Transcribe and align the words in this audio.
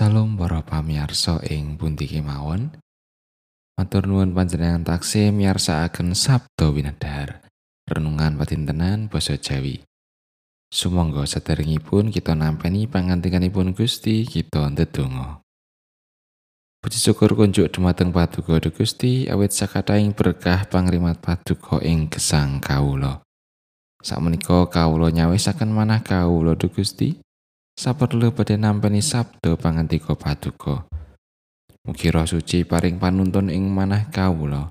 Salam 0.00 0.32
para 0.32 0.64
pamirsa 0.64 1.44
ing 1.44 1.76
pundi 1.76 2.08
kemawon. 2.08 2.72
Matur 3.76 4.08
nuwun 4.08 4.32
panjenengan 4.32 4.80
taksih 4.80 5.28
miyarsakaken 5.28 6.16
Sabda 6.16 6.72
Winedhar. 6.72 7.44
Renungan 7.84 8.40
patintenan 8.40 9.12
basa 9.12 9.36
Jawi. 9.36 9.84
Sumangga 10.72 11.28
sederengipun 11.28 12.08
kita 12.08 12.32
nampeni 12.32 12.88
pangantikanipun 12.88 13.76
Gusti, 13.76 14.24
kita 14.24 14.72
ndedonga. 14.72 15.44
Puji 16.80 16.96
syukur 16.96 17.36
kunjuk 17.36 17.68
dumateng 17.68 18.08
Paduka 18.08 18.56
Gusti 18.72 19.28
awit 19.28 19.52
sakataing 19.52 20.16
berkah 20.16 20.64
pangrimat 20.64 21.20
Paduka 21.20 21.76
ing 21.84 22.08
gesang 22.08 22.56
kawula. 22.64 23.20
Sakmenika 24.00 24.64
kawula 24.64 25.12
nyawisaken 25.12 25.68
manah 25.68 26.00
kawula 26.00 26.56
Gusti. 26.56 27.20
Saperlu 27.80 28.28
badhe 28.36 28.60
nampeni 28.60 29.00
sabda 29.00 29.56
pangantika 29.56 30.12
paduka. 30.12 30.84
Mugi 31.88 32.12
roh 32.12 32.28
suci 32.28 32.68
paring 32.68 33.00
panuntun 33.00 33.48
ing 33.48 33.72
manah 33.72 34.12
kawula. 34.12 34.68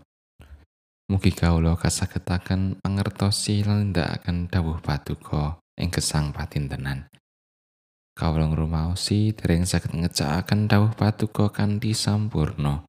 Mugi 1.10 1.34
kawula 1.34 1.74
kasagetaken 1.74 2.78
mangertosi 2.86 3.66
lan 3.66 3.90
ndakaken 3.90 4.46
dawuh 4.46 4.78
paduka 4.78 5.58
ing 5.82 5.90
gesang 5.90 6.30
patintenan. 6.30 7.10
Kawula 8.14 8.46
ngrumaosi 8.46 9.34
dereng 9.34 9.66
saged 9.66 9.90
ngecakaken 9.90 10.70
dawuh 10.70 10.94
paduka 10.94 11.50
kanthi 11.50 11.98
sampurno. 11.98 12.86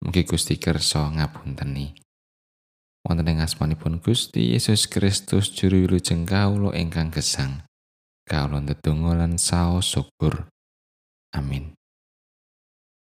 Mugi 0.00 0.24
Gusti 0.24 0.56
kersa 0.56 1.12
ngapunteni. 1.12 1.92
Wonten 3.04 3.36
ing 3.36 3.44
asmanipun 3.44 4.00
Gusti 4.00 4.56
Yesus 4.56 4.88
Kristus 4.88 5.52
juru 5.52 5.84
wilujeng 5.84 6.24
kawula 6.24 6.72
ingkang 6.72 7.12
gesang. 7.12 7.67
Kawula 8.28 8.60
ndedonga 8.60 9.24
lan 9.24 9.40
saos 9.40 9.88
syukur. 9.88 10.52
Amin. 11.32 11.72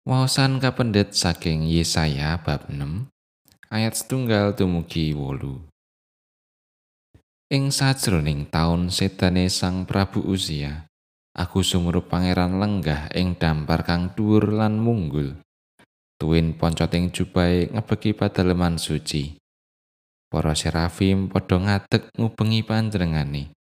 Waosan 0.05 0.61
kapendet 0.61 1.17
saking 1.17 1.65
Yesaya 1.65 2.37
bab 2.45 2.69
6 2.69 3.09
ayat 3.69 3.93
setunggal 3.97 4.57
dumugi 4.57 5.13
wolu. 5.13 5.65
Ing 7.49 7.73
sajroning 7.73 8.49
taun 8.53 8.93
setane 8.93 9.49
Sang 9.49 9.89
Prabu 9.89 10.21
Uzia, 10.21 10.85
aku 11.33 11.65
sumurup 11.65 12.13
pangeran 12.13 12.61
lenggah 12.61 13.09
ing 13.17 13.41
dampar 13.41 13.89
kang 13.89 14.13
dhuwur 14.13 14.53
lan 14.53 14.77
munggul. 14.77 15.41
Tuwin 16.21 16.57
poncoting 16.57 17.09
jubahe 17.09 17.73
ngebeki 17.73 18.13
padaleman 18.13 18.77
suci. 18.77 19.41
Para 20.29 20.53
serafim 20.53 21.33
padha 21.33 21.57
ngadeg 21.57 22.13
ngubengi 22.21 22.61
panjenengane. 22.69 23.58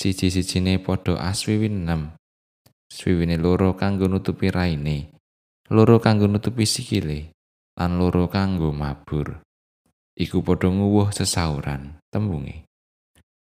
Siji-sijine 0.00 0.80
padha 0.80 1.20
aswiwin 1.20 1.84
nem. 1.84 2.16
Swiwine 2.88 3.36
loro 3.36 3.76
kanggo 3.76 4.08
nutupi 4.08 4.48
raine, 4.48 5.12
loro 5.68 6.00
kanggo 6.00 6.24
nutupi 6.24 6.64
sikile, 6.64 7.36
lan 7.76 8.00
loro 8.00 8.32
kanggo 8.32 8.72
mabur. 8.72 9.44
Iku 10.16 10.40
padha 10.40 10.72
nguwuh 10.72 11.12
sesauran, 11.12 12.00
tembunge. 12.08 12.64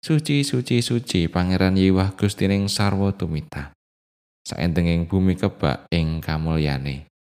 Suci 0.01 0.47
suci 0.49 0.81
suci 0.81 1.29
Pangeran 1.29 1.77
Yewah 1.77 2.17
Gustining 2.17 2.73
sarwa 2.73 3.13
tumita. 3.13 3.77
Saentenging 4.47 5.11
bumi 5.11 5.35
kebak 5.37 5.91
ing 5.93 6.25
kamulyane. 6.25 7.11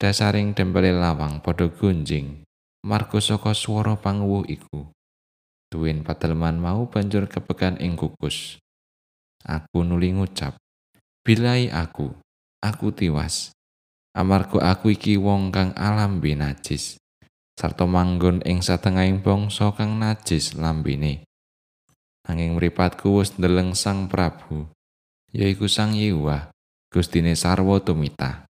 Dasaring 0.00 0.56
dempele 0.56 0.90
lawang 0.90 1.38
padha 1.44 1.70
gunjing, 1.70 2.42
marga 2.82 3.20
saka 3.22 3.54
swara 3.54 3.94
panguwuh 3.94 4.42
iku. 4.50 4.90
Duwin 5.74 6.06
pateleman 6.06 6.62
mau 6.62 6.86
banjur 6.86 7.26
kepekan 7.26 7.74
ing 7.82 7.98
kukus. 7.98 8.62
Aku 9.42 9.82
nuli 9.82 10.14
ngucap, 10.14 10.54
Bilai 11.26 11.66
aku, 11.66 12.14
aku 12.62 12.94
tiwas. 12.94 13.50
Amarga 14.14 14.70
aku 14.70 14.94
iki 14.94 15.18
wong 15.18 15.50
kang 15.50 15.74
alam 15.74 16.22
binajis. 16.22 16.94
Sarto 17.58 17.90
manggon 17.90 18.38
ing 18.46 18.62
satengahing 18.62 19.18
bangsa 19.18 19.74
kang 19.74 19.98
najis 19.98 20.54
lambene. 20.54 21.26
Anging 22.22 22.54
mripatku 22.54 23.18
wis 23.18 23.34
ndeleng 23.34 23.74
Sang 23.74 24.06
Prabu, 24.06 24.70
yaiku 25.34 25.66
Sang 25.66 25.98
Yehuwa, 25.98 26.54
Gustine 26.86 27.34
sarwa 27.34 27.82
tumita. 27.82 28.46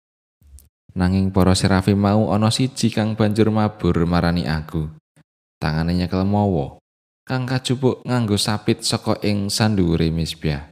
Nanging 0.98 1.30
para 1.30 1.54
serafim 1.54 2.02
mau 2.02 2.34
ana 2.34 2.50
siji 2.50 2.90
kang 2.90 3.14
banjur 3.14 3.54
mabur 3.54 4.10
marani 4.10 4.50
aku. 4.50 4.90
Tangane 5.62 5.94
nyekel 5.94 6.26
mawa, 6.26 6.81
kang 7.32 7.48
kajupuk 7.48 8.04
nganggo 8.04 8.36
sapit 8.36 8.84
saka 8.84 9.16
ing 9.24 9.48
sandhuwure 9.48 10.12
misbah. 10.12 10.68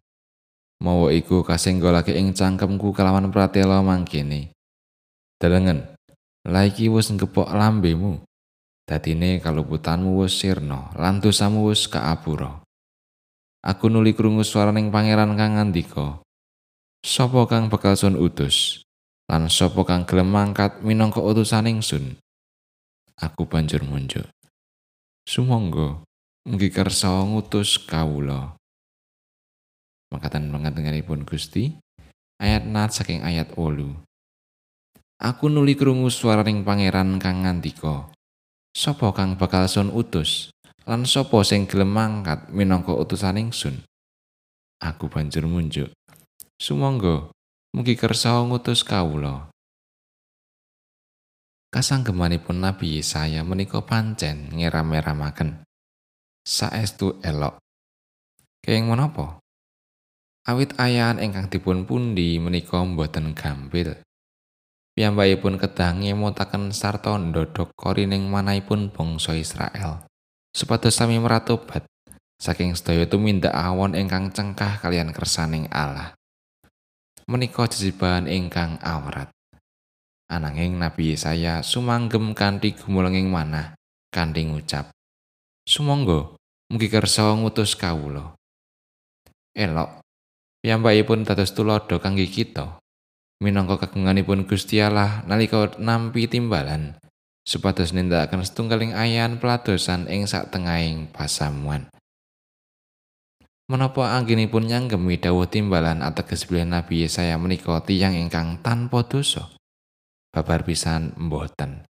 Mawa 0.84 1.16
iku 1.16 1.40
kasenggolake 1.40 2.12
ing 2.12 2.36
cangkemku 2.36 2.92
kelawan 2.92 3.32
pratela 3.32 3.80
mangkene. 3.80 4.52
Delengen, 5.40 5.96
la 6.44 6.68
iki 6.68 6.92
wis 6.92 7.16
ngepok 7.16 7.48
lambemu. 7.56 8.20
Dadine 8.84 9.40
kaluputanmu 9.40 10.20
wis 10.20 10.36
sirna 10.36 10.92
lan 11.00 11.24
dosamu 11.24 11.72
wis 11.72 11.88
kaapura. 11.88 12.60
Aku 13.64 13.88
nuli 13.88 14.12
krungu 14.12 14.44
swaraning 14.44 14.92
pangeran 14.92 15.40
kang 15.40 15.56
ngandika. 15.56 16.20
Sopo 17.00 17.48
kang 17.48 17.72
bakal 17.72 17.96
sun 17.96 18.20
utus? 18.20 18.84
Lan 19.32 19.48
sopo 19.48 19.88
kang 19.88 20.04
gelem 20.04 20.28
mangkat 20.28 20.84
minangka 20.84 21.24
utusaning 21.24 21.80
sun? 21.80 22.20
Aku 23.16 23.48
banjur 23.48 23.80
munjuk. 23.88 24.28
Sumangga 25.24 26.04
mugi 26.48 26.72
kersa 26.72 27.12
ngutus 27.28 27.76
kawula. 27.84 28.56
Mangkatan 30.10 30.48
pangatenganipun 30.50 31.28
Gusti, 31.28 31.76
ayat 32.40 32.64
nat 32.64 32.96
saking 32.96 33.22
ayat 33.22 33.52
8. 33.54 34.00
Aku 35.20 35.52
nuli 35.52 35.76
krungu 35.76 36.08
swaraning 36.08 36.64
pangeran 36.64 37.20
kang 37.20 37.44
ngandika, 37.44 38.08
"Sopo 38.72 39.12
kang 39.12 39.36
bakal 39.36 39.68
sun 39.68 39.92
utus? 39.92 40.56
Lan 40.88 41.04
sopo 41.04 41.44
sing 41.44 41.68
gelem 41.68 41.92
mangkat 41.92 42.48
minangka 42.50 42.96
utusaning 42.96 43.52
sun?" 43.52 43.84
Aku 44.80 45.12
banjur 45.12 45.44
munjuk. 45.44 45.92
Sumangga 46.56 47.30
mugi 47.76 48.00
kersa 48.00 48.40
ngutus 48.48 48.88
kawula. 48.88 49.52
Kasanggemanipun 51.70 52.64
Nabi 52.64 52.98
Yesaya 52.98 53.46
menika 53.46 53.86
pancen 53.86 54.50
ngeram-eramaken 54.58 55.69
saestu 56.50 57.22
elok. 57.22 57.62
Kenging 58.66 58.90
menapa? 58.90 59.38
Awit 60.50 60.74
ayahan 60.82 61.22
ingkang 61.22 61.54
dipun 61.54 61.86
pundi 61.86 62.42
menika 62.42 62.82
boten 62.82 63.38
gampil. 63.38 64.02
Piyambakipun 64.98 65.62
kedah 65.62 65.94
ngemotaken 65.94 66.74
sarta 66.74 67.14
ndodhok 67.14 67.70
korining 67.78 68.34
manahipun 68.34 68.90
bangsa 68.90 69.38
Israel. 69.38 70.10
Supados 70.50 70.98
sami 70.98 71.22
meratobat 71.22 71.86
saking 72.42 72.74
sedaya 72.74 73.06
tumindak 73.06 73.54
awon 73.54 73.94
ingkang 73.94 74.34
cengkah 74.34 74.82
kalian 74.82 75.14
kersaning 75.14 75.70
Allah. 75.70 76.18
Menika 77.30 77.70
jejibahan 77.70 78.26
ingkang 78.26 78.82
awrat. 78.82 79.30
Ananging 80.26 80.82
Nabi 80.82 81.14
Yesaya 81.14 81.62
sumanggem 81.62 82.34
kanthi 82.34 82.74
gumulenging 82.74 83.30
manah 83.30 83.78
kanthi 84.10 84.50
ngucap, 84.50 84.90
"Sumangga 85.70 86.39
mugi 86.70 86.86
kersa 86.86 87.34
ngutus 87.34 87.74
kawula. 87.74 88.38
Elok, 89.58 90.06
piyambakipun 90.62 91.26
dados 91.26 91.58
tulodo 91.58 91.98
kangge 91.98 92.30
kita. 92.30 92.78
Minangka 93.42 93.88
kagunganipun 93.88 94.46
Gusti 94.46 94.78
Allah 94.78 95.26
nalika 95.26 95.74
nampi 95.82 96.30
timbalan, 96.30 96.94
supados 97.42 97.96
nindakaken 97.96 98.46
setunggaling 98.46 98.94
ayan 98.94 99.42
peladosan 99.42 100.06
ing 100.12 100.30
sak 100.30 100.54
tengahing 100.54 101.10
pasamuan. 101.10 101.90
Menapa 103.70 104.18
anggenipun 104.18 104.66
nyanggemi 104.66 105.18
dawuh 105.18 105.46
timbalan 105.46 106.02
ateges 106.02 106.46
bilih 106.50 106.68
Nabi 106.68 107.06
Yesaya 107.06 107.38
menika 107.38 107.80
tiyang 107.86 108.18
ingkang 108.18 108.62
tanpa 108.62 109.06
dosa? 109.06 109.50
Babar 110.30 110.62
pisan 110.66 111.14
mboten. 111.18 111.86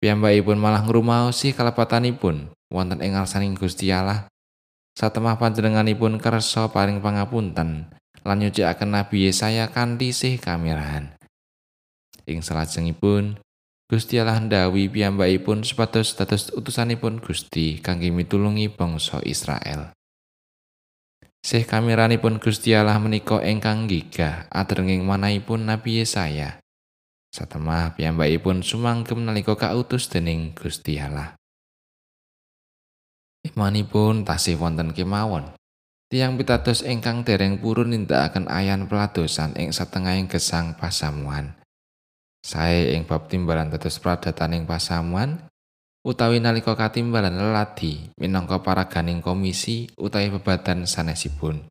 Piyambakipun 0.00 0.56
malah 0.56 0.84
ngrumaosi 0.84 1.52
kalepatanipun 1.52 2.52
wonten 2.70 3.02
ing 3.02 3.18
ngarsaning 3.18 3.58
Gusti 3.58 3.90
Allah. 3.90 4.30
Satemah 4.94 5.36
panjenenganipun 5.36 6.22
kersa 6.22 6.70
paring 6.70 7.02
pangapunten 7.02 7.90
lan 8.22 8.36
nyucikaken 8.38 8.94
Nabi 8.94 9.28
Yesaya 9.28 9.68
kanthi 9.68 10.14
sih 10.14 10.38
kamerahan. 10.38 11.14
Ing 12.30 12.40
salajengipun 12.46 13.42
Gusti 13.90 14.22
Allah 14.22 14.38
ndawi 14.38 14.86
piyambakipun 14.86 15.66
supados 15.66 16.14
dados 16.14 16.54
utusanipun 16.54 17.18
Gusti 17.18 17.82
kangge 17.82 18.14
mitulungi 18.14 18.70
bangsa 18.70 19.18
Israel. 19.26 19.90
Sih 21.40 21.64
kameranipun 21.64 22.38
Gusti 22.38 22.76
Allah 22.76 23.00
menika 23.00 23.40
ingkang 23.40 23.88
gigah 23.88 24.46
adrenging 24.52 25.02
manahipun 25.02 25.66
Nabi 25.66 26.04
Yesaya. 26.04 26.60
satemah 27.30 27.94
piyambakipun 27.94 28.60
sumangkem 28.66 29.22
nalika 29.22 29.54
kautus 29.54 30.10
dening 30.10 30.50
Gusti 30.52 30.98
Allah. 30.98 31.39
Imanipun 33.50 34.22
tasih 34.22 34.54
wonten 34.62 34.94
kemawon. 34.94 35.50
Tiang 36.06 36.38
pitados 36.38 36.86
ingkang 36.86 37.26
dereng 37.26 37.58
purun 37.58 37.90
nindakaken 37.90 38.46
ayan 38.46 38.86
peladosan 38.86 39.58
ing 39.58 39.74
setengahing 39.74 40.30
gesang 40.30 40.78
pasamuan. 40.78 41.58
Sae 42.46 42.94
ing 42.94 43.10
bab 43.10 43.26
timbalan 43.26 43.70
dados 43.70 43.98
pradataning 43.98 44.70
pasamuan 44.70 45.50
utawi 46.06 46.38
nalika 46.38 46.78
katimbalan 46.78 47.34
leladi 47.34 48.10
minangka 48.16 48.62
paraganing 48.62 49.18
komisi 49.18 49.90
utawi 49.98 50.30
bebadan 50.30 50.86
sanesipun. 50.86 51.66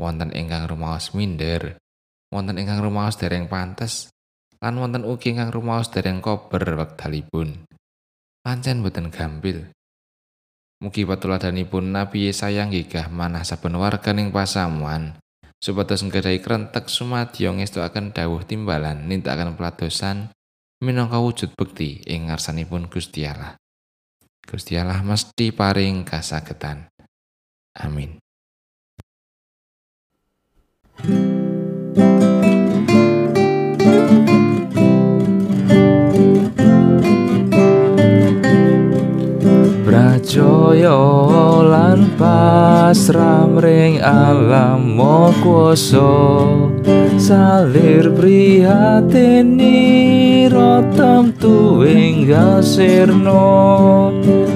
Wonten 0.00 0.32
ingkang 0.32 0.72
rumaos 0.72 1.12
minder, 1.12 1.76
wonten 2.32 2.56
ingkang 2.56 2.80
rumaos 2.80 3.20
dereng 3.20 3.44
pantes, 3.44 4.08
lan 4.64 4.80
wonten 4.80 5.04
ugi 5.04 5.36
ingkang 5.36 5.52
rumaos 5.52 5.92
dereng 5.92 6.24
kober 6.24 6.64
wekdalipun. 6.64 7.68
Pancen 8.40 8.80
boten 8.80 9.12
gampil. 9.12 9.68
Mugi 10.82 11.06
patuladanipun 11.06 11.94
Nabi 11.94 12.26
Yesaya 12.26 12.66
nggigah 12.66 13.06
manah 13.06 13.46
saben 13.46 13.78
warganing 13.78 14.34
pasamuan 14.34 15.14
supados 15.62 16.02
nggadahi 16.02 16.42
krentek 16.42 16.90
sumadya 16.90 17.54
ngestuaken 17.54 18.10
dawuh 18.10 18.42
timbalan 18.42 19.06
nindakaken 19.06 19.54
peladosan 19.54 20.34
minangka 20.82 21.22
wujud 21.22 21.54
bekti 21.54 22.02
ing 22.10 22.26
ngarsanipun 22.26 22.90
Gusti 22.90 23.22
Allah. 23.22 23.54
Gusti 24.42 24.74
Allah 24.74 24.98
mesti 25.06 25.54
paring 25.54 26.02
kasagetan. 26.02 26.90
Amin. 27.78 28.18
Jaya 40.32 40.96
lan 41.60 42.16
pasram 42.16 43.60
ring 43.60 44.00
alam 44.00 44.96
mo 44.96 45.28
kuasa 45.44 46.08
salir 47.20 48.08
prihatini 48.16 49.68
rotam 50.48 51.36
tuwing 51.36 52.24
gasirno 52.24 54.08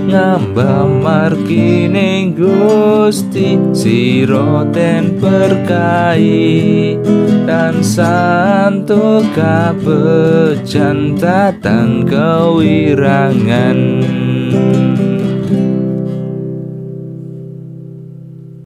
ngamba 0.08 0.88
markine 0.88 2.32
gusti 2.32 3.60
siroten 3.76 5.20
berkahi. 5.20 6.96
Dan 7.44 7.84
santo 7.84 9.20
kabejan 9.36 11.20
datang 11.20 12.08
kewirangan 12.08 13.78